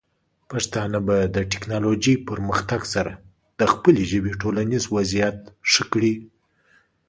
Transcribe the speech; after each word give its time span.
پښتانه 0.49 0.99
به 1.07 1.17
د 1.35 1.37
ټیکنالوجۍ 1.51 2.15
پرمختګ 2.29 2.81
سره 2.93 3.11
د 3.59 3.61
خپلې 3.73 4.03
ژبې 4.11 4.31
ټولنیز 4.41 4.83
وضعیت 4.95 5.37
ښه 5.71 5.83
کړي. 5.93 6.13